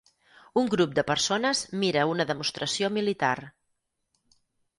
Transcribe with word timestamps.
Un 0.61 0.69
grup 0.75 0.95
de 0.99 1.03
persones 1.09 1.61
mira 1.83 2.07
una 2.15 2.27
demostració 2.31 2.91
militar. 2.97 3.31